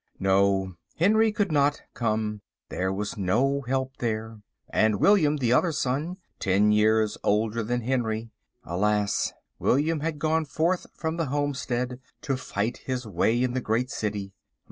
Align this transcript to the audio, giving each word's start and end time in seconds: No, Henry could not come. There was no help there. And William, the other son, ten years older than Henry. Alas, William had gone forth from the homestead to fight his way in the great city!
No, 0.19 0.77
Henry 0.95 1.31
could 1.31 1.51
not 1.51 1.83
come. 1.93 2.41
There 2.69 2.91
was 2.91 3.17
no 3.19 3.61
help 3.67 3.97
there. 3.97 4.41
And 4.71 4.99
William, 4.99 5.37
the 5.37 5.53
other 5.53 5.71
son, 5.71 6.17
ten 6.39 6.71
years 6.71 7.19
older 7.23 7.61
than 7.61 7.81
Henry. 7.81 8.31
Alas, 8.63 9.31
William 9.59 9.99
had 9.99 10.17
gone 10.17 10.45
forth 10.45 10.87
from 10.95 11.17
the 11.17 11.27
homestead 11.27 11.99
to 12.21 12.35
fight 12.35 12.77
his 12.77 13.05
way 13.05 13.43
in 13.43 13.53
the 13.53 13.61
great 13.61 13.91
city! 13.91 14.33